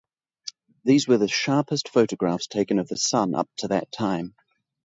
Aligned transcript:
These 0.83 1.07
were 1.07 1.19
the 1.19 1.27
sharpest 1.27 1.87
photographs 1.87 2.47
taken 2.47 2.79
of 2.79 2.87
the 2.87 2.97
Sun 2.97 3.35
up 3.35 3.47
to 3.57 3.67
that 3.67 3.91
time. 3.91 4.33